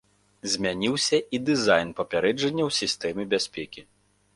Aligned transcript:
Змяніўся 0.53 1.19
і 1.39 1.41
дызайн 1.51 1.95
папярэджанняў 2.03 2.77
сістэмы 2.83 3.33
бяспекі. 3.37 3.91